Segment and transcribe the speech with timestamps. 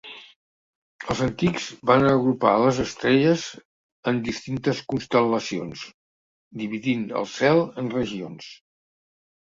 [1.13, 3.43] Els antics van agrupar les estreles
[4.13, 5.85] en distintes constel·lacions,
[6.63, 8.49] dividint el cel en regions.